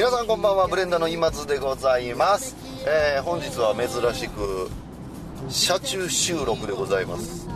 [0.00, 4.70] 皆さんこんばんはブレンダーの今津でございます、えー本日は珍しく
[5.50, 7.46] 車中収録でございます、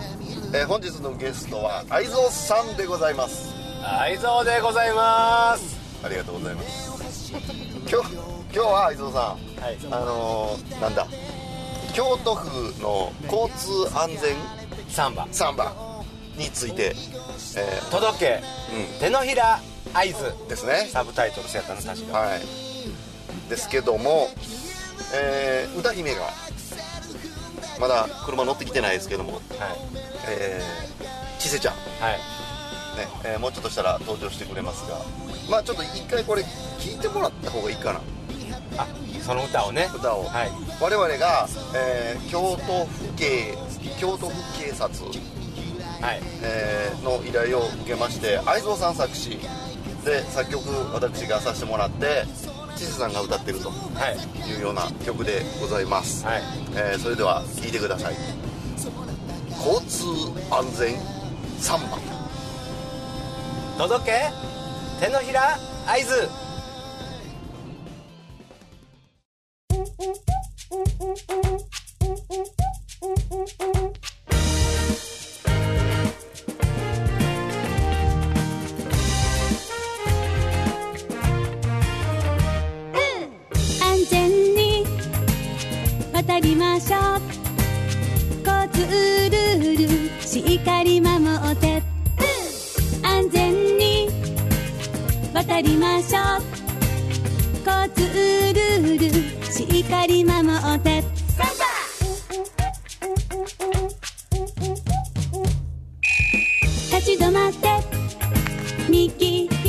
[0.52, 3.54] えー本日のゲストは愛蔵さんでございます。
[3.82, 5.80] 愛蔵でございます。
[6.04, 7.32] ありがとうございます。
[7.32, 9.78] 今日今日は愛蔵さん、はい。
[9.90, 11.06] あのーなんだ。
[11.94, 14.36] 京都府の交通安全
[14.90, 15.26] サンバ。
[15.32, 15.93] サンバ
[16.36, 16.94] について、
[17.56, 18.42] え届け、
[18.96, 19.60] う手のひら
[19.92, 20.12] 合図。
[20.24, 20.88] ーですね。
[20.90, 22.18] サブタイトルそうやったの確か。
[22.18, 22.40] はい。
[23.48, 24.28] ですけども、
[25.14, 26.28] えー歌姫が
[27.80, 29.42] まだ車乗ってきてないですけども、はい。
[30.28, 32.18] えー、ちせちゃん、ねはい。
[33.24, 34.98] えーもうちょっとしたら登場してくれますが
[35.50, 36.42] まあちょっと一回これ
[36.78, 38.00] 聞いてもらった方がいいかな。
[38.76, 38.86] あ
[39.22, 39.88] その歌をね。
[39.94, 40.50] 歌を、はい。
[40.80, 43.54] 我々が、えー京都府警
[44.00, 44.88] 京都府警察、
[46.04, 46.20] はい。
[46.42, 49.38] えーの依頼を受けまして愛蔵さん作詞。
[50.04, 52.24] で作曲私がさせてもらって
[52.76, 53.74] ちせさんが歌ってるとは
[54.10, 54.50] い。
[54.50, 56.42] いうような曲でございます、はい。
[56.76, 58.14] えーそれでは聴いてください。
[59.66, 60.04] 交通
[60.50, 60.94] 安全
[61.58, 62.00] 3番
[63.78, 64.30] 届け。
[65.00, 66.28] 手のひら合図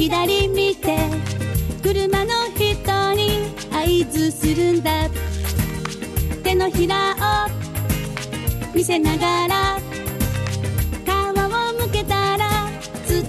[0.07, 0.95] 左見て
[1.81, 5.09] 車の人に合図するんだ。
[6.43, 7.49] 手のひらを
[8.75, 9.79] 見せながら
[11.07, 11.33] 顔を
[11.87, 12.69] 向けたら
[13.07, 13.25] 伝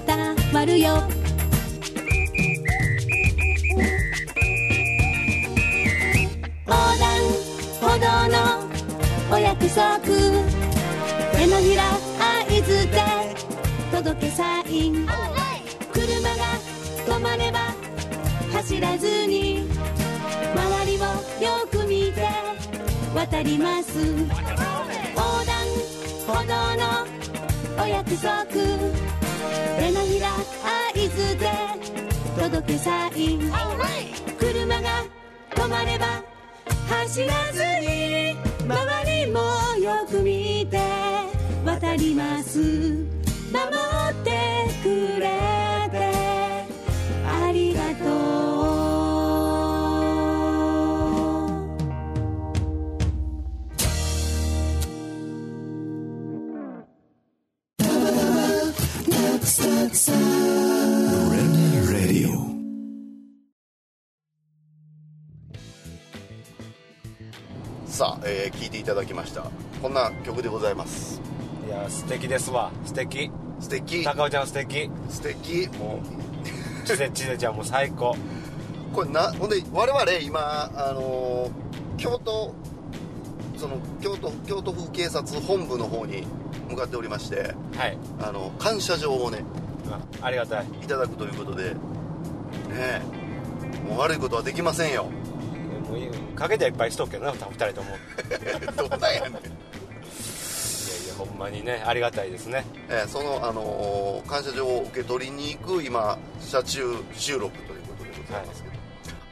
[0.53, 1.03] わるよ。
[6.67, 7.09] 横断
[7.81, 10.00] 歩道のお約束。
[11.39, 11.84] 手のひら
[12.21, 13.03] 合図で
[13.91, 15.06] 届けサイン。
[18.66, 19.69] 走らずに。
[20.53, 21.03] 周りを
[21.41, 22.27] よく見て
[23.15, 23.97] 渡ります。
[24.00, 25.54] 横断
[26.27, 28.44] 歩道のお約束。
[29.78, 31.49] 手のひら合図で
[32.43, 33.53] 届けサイン。
[34.37, 35.05] 車が
[35.55, 36.25] 止まれば
[36.88, 38.34] 走らずに。
[38.69, 39.38] 周りも
[39.78, 40.81] よく見て
[41.65, 42.59] 渡ります。
[43.53, 43.96] 守
[68.87, 69.45] ただきました。
[69.83, 71.21] こんな曲でございます。
[71.67, 72.71] いや素敵ですわ。
[72.85, 73.31] 素敵。
[73.61, 74.05] 素敵。
[74.05, 74.91] 高尾ちゃん素敵。
[75.09, 75.69] 素敵。
[75.79, 76.01] も
[76.85, 78.17] うちせちせちゃんも最高。
[78.95, 81.51] これなほんで我々今あのー
[81.99, 82.55] 京都
[83.57, 86.27] その京都京都府警察本部の方に
[86.69, 87.99] 向かっておりましてはい。
[88.21, 89.45] あの感謝状をね
[89.91, 90.67] あありがたい。
[90.83, 91.77] いただくということでね
[92.79, 93.03] え
[93.89, 95.07] もう悪いことはできませんよ
[96.35, 97.97] かけてはいっぱいしとくけどな二人とも。
[97.97, 97.99] い
[98.77, 99.43] どうなんやねん、やい
[101.09, 102.65] やほんまにねありがたいですね。
[102.89, 108.75] えーその、あのー感謝状を受け取りに行く今車中収録ということでございますけど、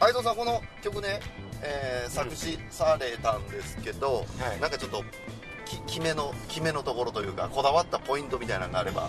[0.00, 1.20] 相藤さんこの曲ね、
[1.62, 4.60] えー作詞されたんですけど、はい。
[4.60, 5.02] なんかちょっと
[5.64, 9.08] き決めの決めのところというかこだわったポイントみたいなのがあれば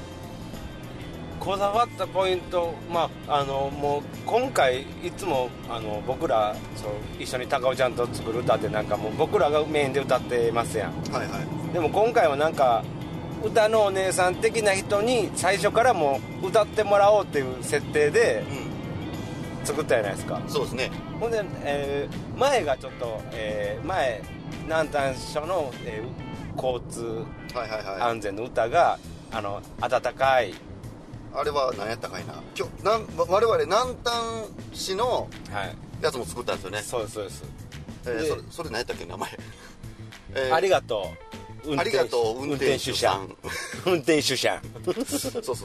[1.39, 6.89] こだわったポイントまああのもう今回いつもあの僕らそう
[7.19, 10.93] 一緒に高尾ちゃんと作る歌ってなんかもう僕らがメインで歌ってますやん。
[11.11, 11.39] はいは
[11.69, 11.73] い。
[11.73, 12.83] でも今回はなんか
[13.43, 18.43] 歌のお姉さん的な人に最初からもう歌ってもらおうっていう設定で
[19.63, 20.39] う作ったじゃないですか。
[20.39, 20.91] んそうですね。
[21.19, 24.21] ほんで、えー前がちょっと、えー前
[24.63, 26.25] 南丹署の、えー
[26.57, 27.01] 交通
[27.53, 28.01] はいはいはい。
[28.01, 28.97] 安全の歌が
[29.31, 30.53] あの温かい
[31.37, 32.33] あれは何やったかいな。
[32.57, 35.75] 今日なん我々南丹市のはい。
[36.01, 36.81] やつも作ったんですよね。
[36.81, 37.43] そうですそうです、
[38.05, 39.29] えーでそれそれ何やったっけ名前、
[40.35, 41.11] えーありがと
[41.65, 41.69] う。
[41.71, 43.35] 運ありがとう運転手さん。
[43.85, 44.61] 運転手さん。
[44.85, 45.55] そうそうそう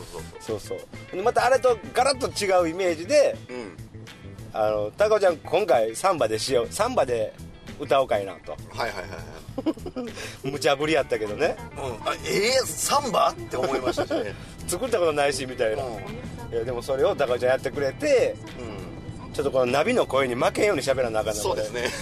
[0.40, 0.60] そう。
[0.60, 0.80] そう
[1.16, 3.76] でまたあれとガラッと違うイメージでうん。
[4.52, 7.32] あの高尾ちゃん今回サンバでしようサンバで
[7.78, 8.52] 歌おうかいなと。
[8.52, 10.08] はいはいはいは
[10.44, 10.50] い。
[10.50, 11.56] 無茶ぶりやったけどね。
[11.76, 13.28] うん、あえー、サンバ？
[13.30, 14.34] って思いましたしね
[14.70, 15.86] 作ったことないしみたいな、う
[16.54, 18.36] いやでもそれを高尾ちゃんやってくれて
[19.28, 21.88] ん、ちょっとこのナビの声に負けんように喋らなあかんなそうですね。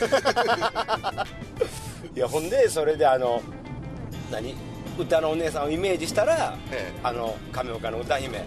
[2.15, 3.41] いやほんでそれであの
[4.31, 4.55] 何？
[4.99, 7.01] 歌のお姉さんをイメージしたら、ええ。
[7.05, 8.39] あの亀岡の歌姫。
[8.39, 8.45] うん。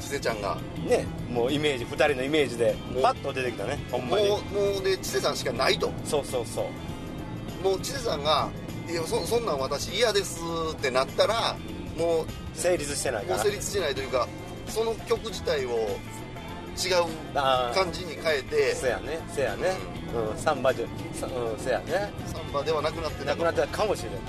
[0.00, 0.56] ちせちゃんが。
[0.88, 3.02] ねもうイメージ2人のイメージでう。
[3.02, 4.28] パッと出てきたねほんまに。
[4.28, 5.92] もうもうでちせさんしかないと。
[6.04, 7.64] そうそうそう。
[7.64, 8.48] もうちせさんが
[8.88, 10.40] 「いやそそんなん私嫌です」
[10.72, 11.54] ってなったら
[11.96, 13.42] もう成立してないかな。
[13.42, 14.28] 成立してないというか
[14.66, 17.34] その曲自体を違う
[17.74, 19.76] 感じに変えてせやねせやね。
[20.14, 20.38] うん。
[20.38, 22.10] サンバでさうんせやね。
[22.26, 24.20] サンバではなくなってなくなったかもしれない。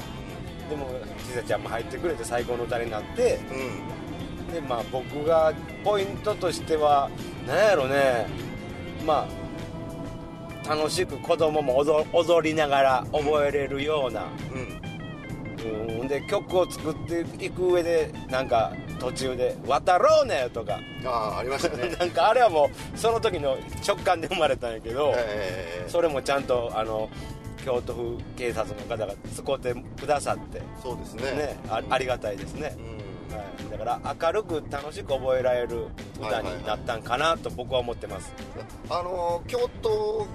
[0.69, 0.87] でも
[1.19, 3.39] ちさちゃんも入ってくれて最高の歌になって。
[4.47, 4.53] うん。
[4.53, 5.53] でまあ僕が
[5.83, 7.09] ポイントとしては
[7.47, 8.27] 何やろね。
[9.05, 9.27] ま
[10.65, 14.90] あ楽しく子供も踊踊りながら覚えれるような、うん
[15.63, 20.79] うん、で曲を作っていく上でなんか途中で「渡ろうね」とか。
[21.05, 21.89] ああありましたね。
[21.99, 27.09] なんかあれはもうその時の直感で生まれたんやけど、ええそれもちゃんとあの
[27.65, 30.61] 京都府警察の方が使ってくださって。
[30.81, 31.23] そうですね。
[31.31, 32.75] ねあありがたいですね。
[32.77, 33.01] う、ん。
[33.35, 35.87] はい、だから明るく楽しく覚えられる
[36.19, 38.33] 歌になったんかなと僕は思ってます、
[38.89, 40.27] あの京都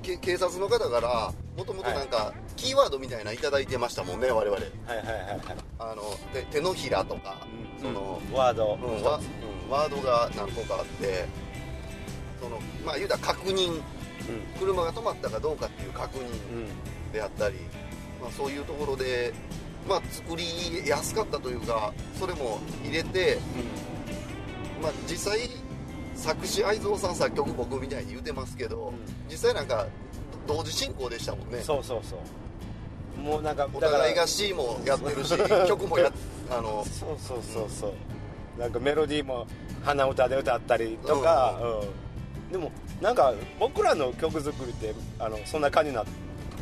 [0.00, 4.50] け警察の方からもともとなんかキーワードみたいなのいてましたもんね我々。
[4.50, 4.58] は
[4.94, 5.40] いはいはいはい。
[5.78, 6.02] あの
[6.32, 7.36] 手手のひらとか、
[7.78, 8.78] うんその、ワード。
[8.82, 11.26] うんワうんワードが何個かあって
[12.42, 13.76] そのまあ言うたら確認。
[13.76, 13.82] う
[14.58, 17.12] 車が止まったかどうかっていう確認んうん。
[17.12, 17.56] であったり、
[18.22, 19.32] まあ、そういうところで、
[19.86, 23.38] まあ、作りやすかったというかそれも入れて、
[24.82, 25.40] まあ、実際
[26.14, 28.92] 作詞愛蔵さん作曲僕みたいに言うてますけど、
[29.30, 29.86] 実際なんか
[30.46, 31.60] 同時進行でしたもんね。
[31.60, 33.20] そうそうそう。
[33.20, 35.34] もうなんかお互いが C もやってるし
[35.68, 36.10] 曲もや
[36.50, 38.60] あのそうそうそうそう。
[38.60, 39.46] なんかメロディーも
[39.82, 42.52] 鼻歌で歌ったりとか、うん。
[42.52, 46.06] でもなんか僕らの曲作りってあのそんな感じになっ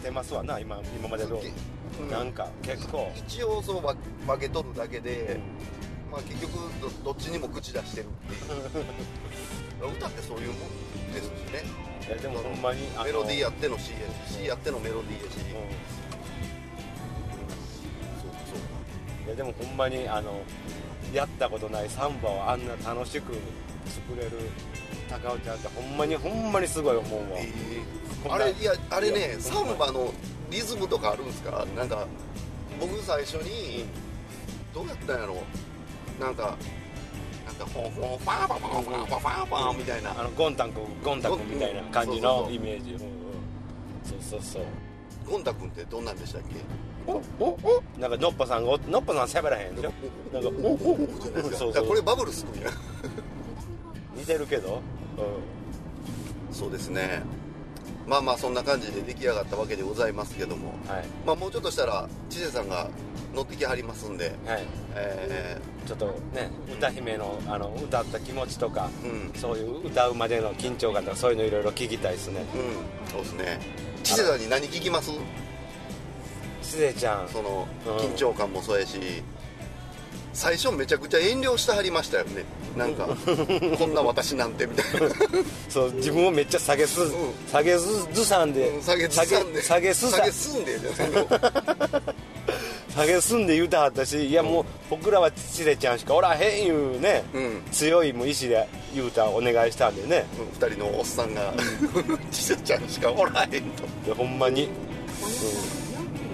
[0.03, 1.41] てますわな今今までど
[2.01, 2.11] うん。
[2.11, 3.97] なんか結構、一応そう分
[4.27, 5.41] 分け取るだけで、
[6.13, 8.89] まあ、結局どどっちにも口出してるっていう。
[9.97, 15.43] 歌ってそういうもんですしねいやでもほんまにメロディーやっての C やし C やってのメロディーやし、うん。
[18.23, 19.27] そうそう。
[19.27, 20.41] いやでもほんまにあの
[21.13, 23.35] やったことないサンバをあんな楽しく
[23.87, 24.31] 作れる
[25.11, 28.33] 高尾ちゃんってほんまにほんまにすごい思うわ、えー。
[28.33, 30.13] あれいやあれいねやサンバの
[30.51, 31.67] リズムとかあるんですか？
[31.77, 32.07] なんか
[32.81, 33.85] 僕最初に
[34.73, 35.37] どうやったんやろ？
[36.19, 36.57] なんか
[37.59, 40.11] なんかフォンフォンファーファーファーファーファーファーみたいな。
[40.19, 42.97] あのゴンタン君ゴンタ君みたいな感じのイメージ。
[44.05, 44.63] そうそうそう。
[45.31, 46.57] ゴンタ君ってどんなんでしたっけ？
[47.99, 49.93] なんかノッポさんがおノッポさん喋らへんでしょ？
[50.33, 50.77] なんかおお
[51.21, 52.71] じゃないですかそうそこれバブルス君や
[54.15, 54.83] 似てるけど、
[56.53, 57.23] そうですね
[58.09, 60.73] まあまあそんな感じで出来上がったわけでございますけども。
[60.85, 61.05] うん、はい。
[61.27, 62.89] まあもうちょっとしたら知世さんが
[63.35, 64.35] 乗ってきはりますんで。
[64.47, 64.67] はい。
[64.95, 69.39] えちょっとね歌姫のあの歌った気持ちとか、うん。
[69.39, 72.47] そういう歌うまでの緊張感とかそういうのいろいろ聞きたいですね。
[72.55, 73.11] ーうん。
[73.11, 73.61] そうですね。
[74.03, 75.11] 知世さんに何聞きます？
[76.63, 77.29] しずちゃん。
[77.29, 77.97] そのうん。
[77.97, 79.23] 緊張感もそうやし
[80.39, 82.45] 最初めちゃくちゃ遠慮してはりましたよね。
[82.77, 83.09] なんか
[83.77, 85.09] こんな私なんてみたいな。
[85.69, 87.13] そう自分をめっちゃ下げす、ん。
[87.51, 89.63] 下げずずさんで、うん下げずさんで。
[89.63, 90.19] 下げすさ。
[90.19, 90.79] 下げすんで
[92.95, 97.63] 下げすんで言うたはったしいやもう僕らはちでちゃんしかおらへんいうね、うん。
[97.73, 100.25] 強いもう意志で言うたお願いしたんでね。
[100.61, 101.53] 2人のおっさんが
[102.31, 104.69] ちせちゃんしかおらへんと、でほんまに、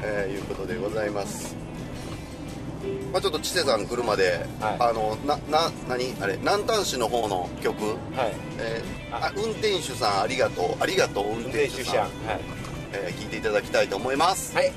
[0.02, 1.63] えーいうことでございます
[3.12, 4.76] まあちょっとちせさん来るまで、はい。
[4.80, 6.14] あのなな何？
[6.20, 7.96] あれ南丹市の方の曲、はい。
[8.58, 9.32] えーあ。
[9.36, 10.76] 運転手さんありがとう。
[10.80, 11.80] ありがとう運運転手さん。
[11.80, 12.10] 転手者はい、
[12.92, 14.54] えー聞いていただきたいと思います。
[14.56, 14.72] はい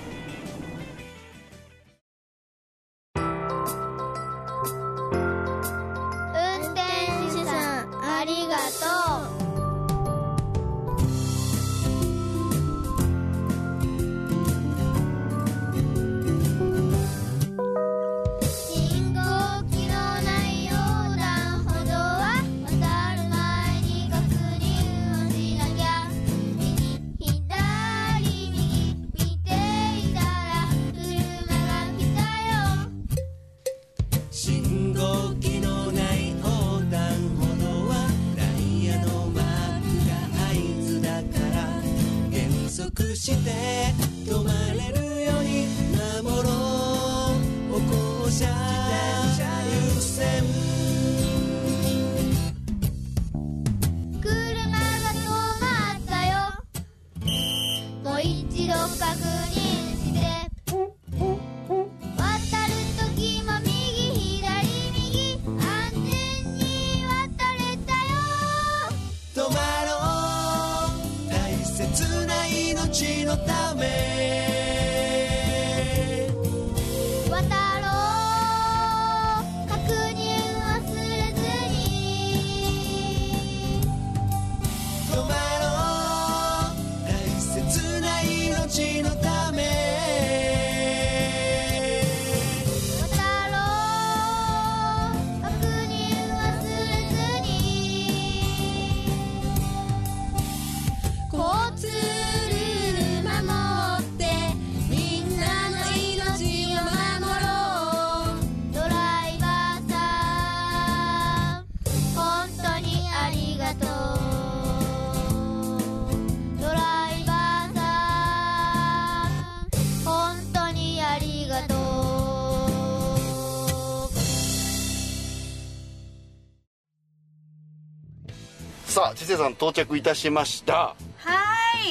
[129.38, 130.74] さん到着いたしました。
[130.74, 130.96] は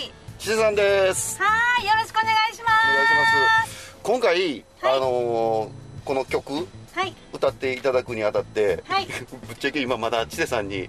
[0.04, 0.12] い。
[0.38, 1.40] 千世さんです。
[1.40, 1.46] は
[1.82, 2.72] いよろしくお願いします。
[2.90, 3.14] お願いし
[3.66, 3.96] ます。
[4.02, 5.70] 今回、あのー
[6.04, 6.52] この曲
[6.94, 7.12] はい。
[7.32, 9.06] 歌っていただくにあたって、はい。
[9.48, 10.88] ぶっちゃけ今まだ千世さんに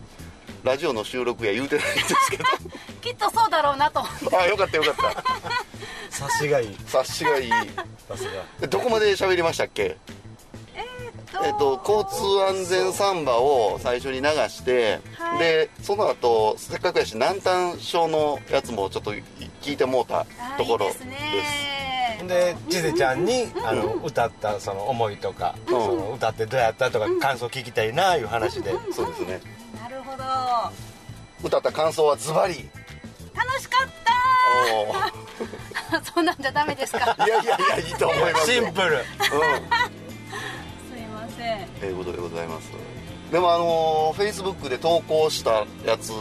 [0.64, 2.38] ラジオの収録や言うてないんですけ
[3.02, 4.26] きっとそうだろうなと思って。
[4.26, 5.24] どあよかったよかった。
[6.12, 6.76] 察しがいい。
[6.88, 7.50] 察しがいい。
[7.50, 8.44] さすが。
[8.62, 9.90] えどこまで喋りましたっけ？
[9.92, 9.98] と
[11.44, 15.40] えっと、交通安全サンバを最初に流して、はい。
[15.40, 19.14] でその後せっかくやし南丹症のやつもちょっと
[19.62, 20.26] 聞いてもうたあ
[20.58, 21.00] ところです
[22.28, 29.40] でちせちゃんにあの歌ったその思いとか、その歌ってどうやったとか感想聞きたいないう話で、そうですね。
[29.80, 30.24] なるほど。
[31.44, 32.68] 歌った感想はズバリ。
[33.36, 36.02] 楽しかった。
[36.04, 37.16] そうなんじゃダメですか？
[37.26, 38.64] いやいやいやいいと思いますよ。
[38.64, 38.96] シンプル。
[38.96, 40.07] うん
[41.48, 42.72] すいませんということでございます。
[43.32, 46.14] でもあのフェイスブックで投稿したやつ、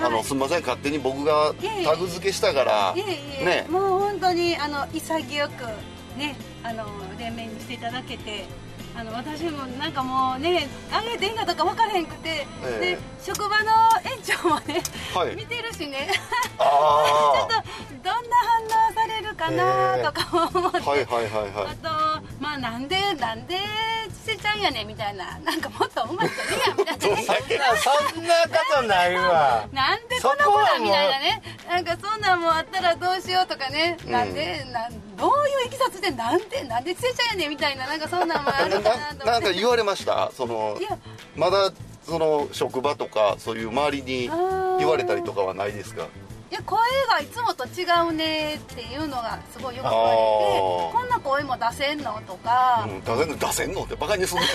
[0.00, 1.52] あのすみません勝手に僕が
[1.84, 3.66] タグ付けしたからいえいえ、ね。
[3.68, 5.64] もう本当にあの潔く
[6.16, 6.86] ねあの
[7.18, 8.44] 連名にしていただけて
[8.96, 12.80] あの私もなんかもうねあげていいのとか分からへんくて、ええ。
[12.94, 13.72] で職場の
[14.04, 14.80] 園長もね、
[15.14, 15.34] はい。
[15.34, 16.08] 見てるしね。
[16.58, 17.68] あ ちょっと
[18.04, 21.76] どんな反応されるかなとか思って、あはいはいはいはい。
[21.82, 25.38] あとまあなんでなんでちせちゃんやねんみたいな。
[25.38, 27.22] なんかもっとうまい人いるやんみたいなね。
[28.12, 29.68] そんなことないわ。
[29.72, 31.42] なんでこの子らみたいなね。
[31.68, 34.10] なんかそんなんもあったらどうしようとかね、ん。
[34.10, 37.86] なんでなんどういういきさつでなんでなんでちせちゃんやねんみたいな。
[37.86, 40.30] なんかそんなんもあるかなとなんか言われました？
[40.36, 40.78] その
[41.36, 41.70] まだ
[42.06, 44.30] その職場とかそういう周りに
[44.78, 46.06] 言われたりとかはないですか？
[46.50, 46.78] いや声
[47.10, 50.22] がいつもと違うねっていうのがすごいよく言われて
[50.92, 54.48] こんな声も出せんのとか、うん、出せんの出せんのってバカにすんなよ。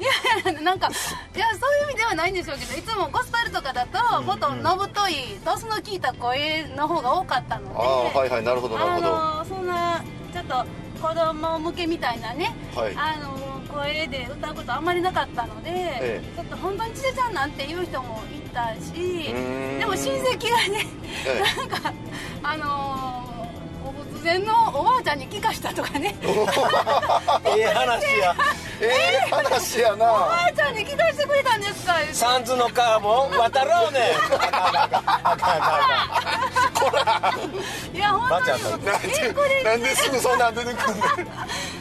[0.00, 0.02] い
[0.46, 7.74] やいやなんかいやそういう意味ではないんでしょうけどいつもゴスペルとかだともっとのぶといドスの効いた声の方が多かったので。
[7.76, 9.16] ああはいはいなるほどなるほど。
[9.16, 10.64] あのそんなちょっと
[11.06, 12.94] 子供向けみたいなね、はい。
[12.96, 13.38] あの
[13.74, 19.34] 声で歌うことあんまりなかったので、えちょっと本当にちせちゃんなんていう人もいたし
[19.78, 20.86] でも親戚がね、
[21.26, 21.68] ええ。
[21.68, 21.92] なんか
[22.42, 23.24] あのー
[23.86, 26.14] お仏前のおばあちゃんに聞かしたとかね。
[27.44, 28.34] ええ話や。
[28.80, 28.86] え
[29.26, 34.00] え話やおばなあちゃんに聞かせてくれたんですかサンズの川も渡ろうね
[37.94, 38.62] いや本当に
[39.48, 41.04] でなんですぐそんなん出てくんねん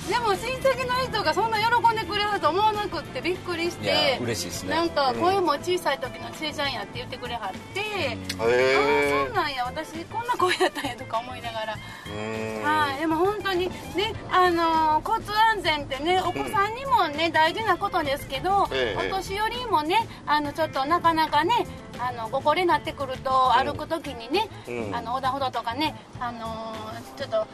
[0.09, 4.69] でも親戚の人がそんな喜んでくれると思わなくってびっくりして嬉しいですね。
[4.75, 12.63] なんか声も小さい時のちえちゃんやって言ってくれはって、へああえそうなんや私こんな声やったんやとか思いながら、うん。
[12.63, 21.65] はいでも本当にねあのー交通安全ってねお子さんにもね、大事なことですけど、ええお年寄りもねあのちょっとなかなかね
[21.97, 24.95] あのご高齢になってくると歩く時にね、うん。
[24.95, 27.47] あの横断歩道とかねあのーちょっと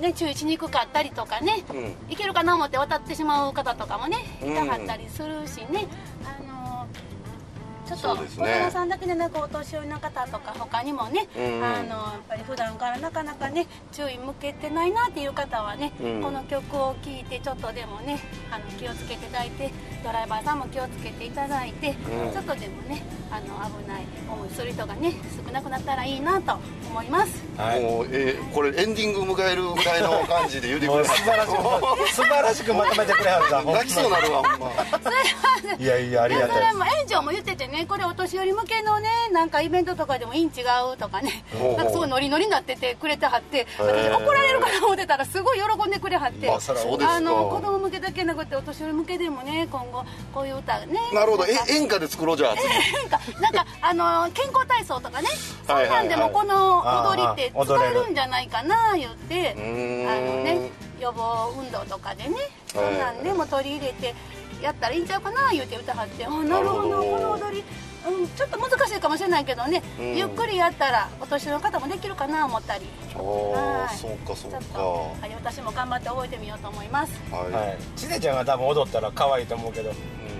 [0.00, 2.12] ね、注意しにくかったりとかね、うん。
[2.12, 4.54] いけるかな思って渡ってしまう方とかもねいうん。
[4.54, 5.86] たはったりするしね、
[6.24, 6.53] あのー
[7.86, 11.62] ちょっと子供さんだけでなくお年寄りの方とか他にもね、うん。
[11.62, 16.22] あのやっぱり普段からなかなかね注意向けてないなっていう方はね、うん。
[16.22, 18.18] この曲を聴いてちょっとでもね
[18.50, 19.70] あの気をつけていただいて
[20.02, 22.32] ドライバーさんも気をつけていただいて、うん。
[22.32, 25.12] ちょっとでもねあの危ない思いする人がね
[25.46, 27.44] 少なくなったらいいなと思います。
[27.58, 27.82] はい。
[27.82, 34.70] もう、えーこれエンディング迎えるぐらいの感じで言うてくれま 素晴らしく素晴らしくまとめてくれはる泣きそうなるわほんま。
[35.78, 40.62] いやいやありがたいそれも園長も言っててねこれお年寄り向けのねなんかイベントとかでもいいん違
[40.92, 41.44] うとかね
[41.76, 46.48] なんかすごいノリノリになっててくれてはって私怒られるかな思ってたらすごい喜んでくれはって。
[46.48, 47.14] あそうですか。
[47.16, 51.44] あの子供向けだけなくてお年寄り向けでもね今後こういう歌ねなるほど。
[51.46, 52.56] 演歌で作ろうじゃあ。
[52.60, 55.28] 次なんかなんかあの健康体操とかね
[55.66, 56.80] そんなんでもこの
[57.12, 64.14] 踊りって使えるんじゃないかな言ってあのね予防運動とかでねそんなんでも取り入れて
[64.62, 66.24] やったらいいんちゃうかな言うて歌はって。
[66.26, 67.64] あなるほどこの踊り、
[68.06, 70.16] うん、ちょっと難しいかもしれないけどね、うん。
[70.16, 72.86] ゆっくりやったらお年の方もできるかな思ったり。
[73.16, 73.58] おは
[73.92, 73.94] い。
[73.94, 77.12] ーそうかそうちょっかと、はい、私も頑張って覚えてみようと思います。
[77.30, 77.78] はい、はい。
[77.96, 79.92] ちねちゃんが多分踊ったら可愛いと思うけど、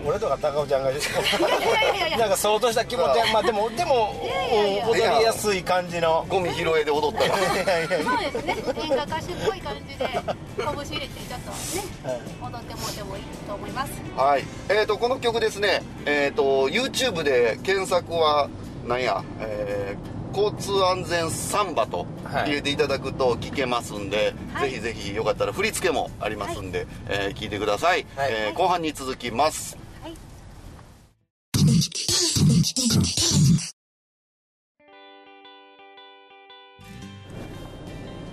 [0.06, 4.86] 俺とか高尾ちゃんがいやいやいやいやなんか相当した気持ちまあでもでもいやいやいや。
[4.86, 6.26] うん踊りやすい感じの。
[6.28, 7.36] ゴミ拾えで踊ったら。
[7.38, 8.56] そうですね。
[8.82, 10.08] 演歌歌手っぽい感じで
[10.56, 13.92] 拳入れてちょっとね踊ってもらってもいいと思います。
[14.16, 14.44] はい。
[14.68, 15.82] えー、とこの曲ですね。
[16.06, 18.48] えっ、と YouTube で検索は
[18.86, 22.48] 何や、えー交通安全サンバとはい。
[22.48, 24.70] 入れていただくと聞けますんで、はい。
[24.70, 28.32] ぜひぜひよかったら振り付けもありますんで、えー聞いてください、はい。
[28.32, 29.78] えー後半に続きます。
[30.02, 30.14] はい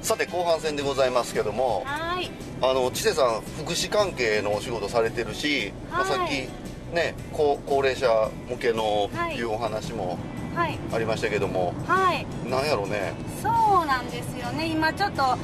[0.01, 2.29] さて後半戦でございますけどもはい。
[2.61, 6.09] あの千世さん福祉関係のお仕事されてるし、まあ、はい。
[6.09, 8.07] さっきね高高齢者
[8.49, 9.35] 向けのはい。
[9.35, 10.17] いうお話も
[10.55, 10.77] はい。
[10.93, 12.25] ありましたけども、はい。
[12.49, 13.13] なんやろね。
[13.41, 13.49] そ
[13.83, 14.67] うなんですよね。
[14.67, 15.37] 今ちょっとあ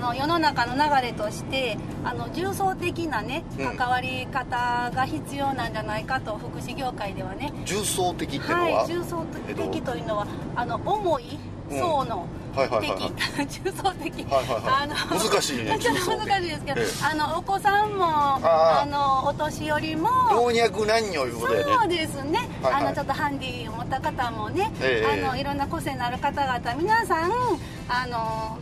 [0.00, 3.76] の世の中の流れとしてあの重層的なねうん。
[3.76, 7.52] 関わり方が必要なんじゃないかと福祉業界ではね。
[7.64, 9.62] 重層的っていうのは、はい重層えっと。
[9.64, 11.38] 的というのはあの重い
[11.70, 14.82] 層のはいはいはい的重層的はいはいはい。
[14.82, 16.88] あの難しいね ちょっと難しいですけど、ええ。
[17.04, 22.84] あのお子さんもああのお年寄りも老若男女いうことやそうねですね、はいはい。
[22.84, 25.24] あのちょっとハンディを持った方もね、ええ。
[25.24, 27.32] あのいろんな個性のある方々皆さん
[27.88, 28.58] あの、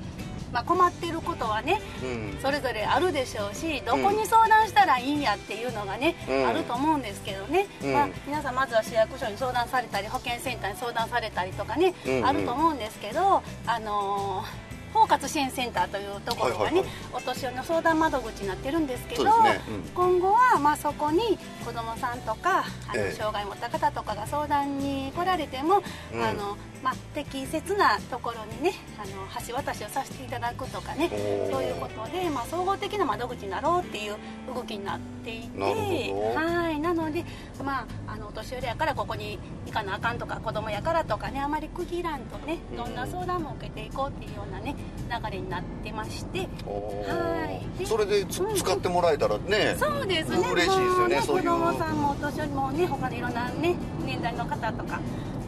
[0.53, 2.39] まあ、困ってることはねうん。
[2.43, 6.47] それぞれあるでしょうしどこに相談したらいいんやっていうのがね、うん。
[6.47, 7.93] あると思うんですけどね、うん。
[7.93, 12.27] まあ、皆さんまずは市役所に相談されたり保健センターに相談されたりとかね、うんうん。
[12.27, 14.45] あると思うんですけどあの
[14.93, 16.83] 包括支援センターというところがね、
[17.13, 19.61] お年寄りの相談窓口になってるんですけどね。
[19.69, 19.83] うん。
[19.95, 23.17] 今後はまあそこに子どもさんとかあのええ。
[23.17, 26.25] 障害を持った方とかが相談に来られても、うん。
[26.25, 31.11] あのまあ、適切なところにねあの橋渡しをさせていただくとかね
[31.51, 34.17] そういうことで、まあ、総合的な窓口になろうっていう
[34.55, 36.81] 動きになっていてはい。
[36.81, 37.25] なので、
[37.63, 44.75] まあ、あのお年寄りやからここに行かなあかんとか子供やからとかねあまり区切らんとねどんな相談も受けていこうっていうようなね
[45.11, 46.49] 流れになってまして。
[46.67, 47.45] おは
[47.79, 47.83] い。
[47.83, 48.57] ーそれでつうん。
[48.57, 50.39] 使ってもらえたらねそうですね。
[50.39, 51.43] 嬉しいですよねもそういう。
[51.43, 55.01] 子供さんもお年寄りもね、他のいろんなね、年代の方とか。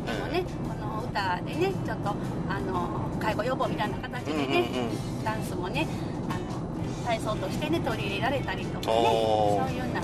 [0.06, 2.14] でもね、この歌でね、ちょっと、
[2.48, 5.86] あの、介護予防みたいな形でね、うんうんうんダンスもね。
[6.28, 8.92] あの、体操としてね、取り入れられたりとかね。
[8.92, 10.02] そういうな。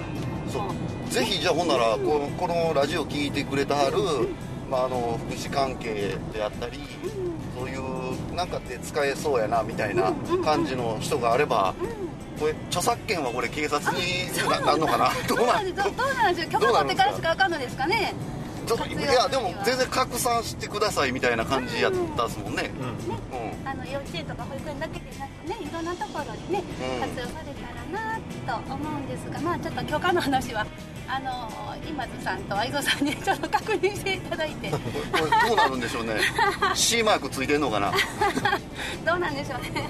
[0.48, 0.74] そうも
[1.10, 3.98] ぜひじゃあほんならこのこのラジオ聞いてくれたはる、
[4.70, 6.78] まあ、あの福祉関係であったり
[7.58, 11.74] そういうなんかで使えそうやなみたいな感じの人があれば
[12.40, 14.02] これ著作権はこれ警察に
[14.48, 15.10] ななんのかな？
[15.28, 15.92] どうなんですよ。
[15.96, 16.50] どうなんでしょう。
[16.52, 18.14] 許可取ってからしかわかんないですかね？
[18.68, 22.70] ちょっといやでも全然拡散してくださいみたいな感じやったっすもんね。
[22.78, 23.68] うん。
[23.68, 26.62] あの幼稚園とか保育園だけでなくねいろんなところにね、
[26.94, 27.00] うん。
[27.00, 30.66] 活用されたらなと思うんですがまあちょっと許可の話は
[31.08, 31.50] あの
[31.88, 34.70] 今津さんと愛蔵さんにちょっと確認していただいて。
[34.70, 34.76] こ
[35.16, 36.20] れどうなるんでしょうね。
[36.74, 37.90] C マークついてんのかな？
[39.06, 39.88] どうなんでしょうね。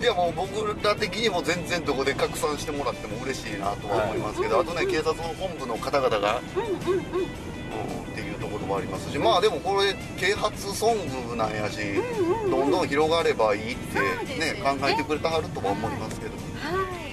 [0.00, 7.48] いやもう僕ら的にも全然どこで拡散してもらっても嬉しいなとは思いますけど、あとね警察本部の方々が、うんうんうん
[8.68, 11.78] もありますしまあでもこれ啓発ソングなんやし、
[12.50, 14.78] どんどん広がればいいってねよね。
[14.80, 17.08] 考えてくれたはるとは思いますけど、はい。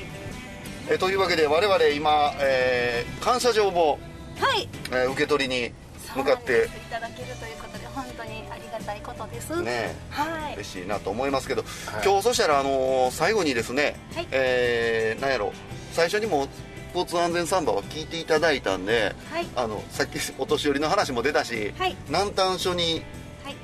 [0.91, 3.97] えというわけで我々今、えー感謝状を、
[4.37, 4.67] はい。
[4.91, 5.71] えー受け取りに
[6.15, 6.65] 向かって。
[6.65, 9.61] いただけるということで本当にありがたいことです。
[9.61, 10.53] ねはい。
[10.55, 11.67] 嬉しいなと思いますけど、は
[12.01, 12.03] い。
[12.05, 14.27] 今日そしたら、あのー最後にですね、はい。
[14.31, 15.53] えーなんやろ
[15.93, 16.47] 最初にも
[16.95, 19.47] 交通安全サンバは聞いていただいたんではい。
[19.55, 21.97] あのさっきお年寄りの話も出たし、はい。
[22.07, 23.03] 南丹署に
[23.43, 23.55] はい。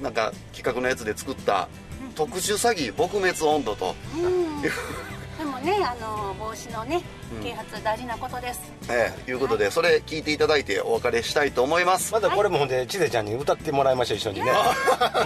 [0.00, 1.68] なんか企画のやつで作った
[2.14, 4.62] 特殊詐欺撲滅温度と、うん
[5.38, 7.02] でもねあの防止のね
[7.36, 7.42] うん。
[7.42, 14.52] 啓発大事なことです、えーいうことでそれ聞いていただいてお別れしたいと思います、まだこれもほんで千世ちゃんに歌ってもらいました一緒にね。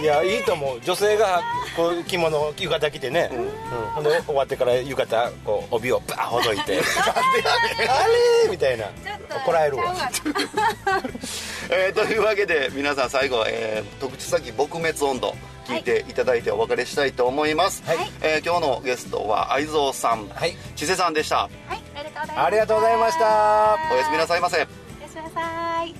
[0.01, 0.03] い。
[0.03, 0.81] やいいと思う。
[0.81, 1.41] 女性が
[1.75, 3.49] こう着物浴衣着てね、うん。
[3.95, 6.79] ほんで終わってから浴衣こう帯をバーほどいて。
[7.89, 8.07] あ
[8.45, 8.49] れ？
[8.49, 8.85] みたいな。
[9.45, 9.93] 怒られるわ。
[11.69, 15.35] えーというわけで皆さん最後、えー特殊詐欺撲滅温度
[15.69, 17.97] 聞いていただいてお別れしたいと思います、はい。
[18.21, 20.55] えー今日のゲストは愛蔵さん、はい。
[20.75, 21.37] 千世さんでした。
[21.37, 23.77] はいありがとうございますありがとうございました。
[23.93, 24.57] おやすみなさいませ。
[24.57, 24.67] おや
[25.07, 25.95] すみなさい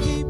[0.00, 0.29] 殊詐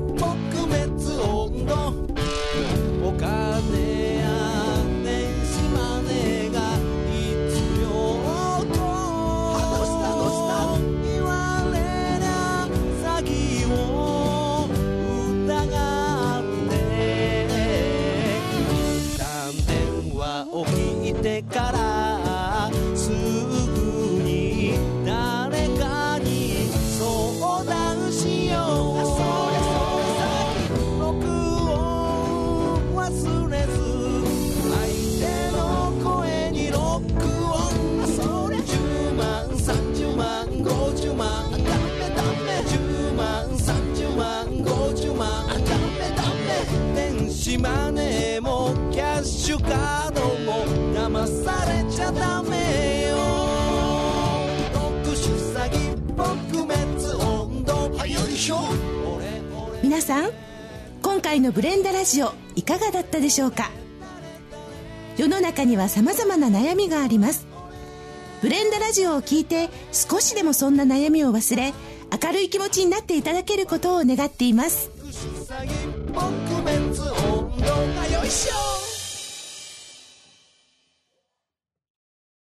[60.01, 60.31] 皆さん
[61.03, 63.71] 今回のブレンダラジオいかがだったでしょうか？
[65.19, 67.47] 世の中には様々な悩みがあります。
[68.41, 71.75] ブレンダラジオを聞いて少しでもそんな悩みを忘れ
[72.25, 74.91] 明るい気持ちになっていただけることを願っています。